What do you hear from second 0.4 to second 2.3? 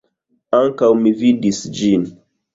Ankaŭ mi vidis ĝin.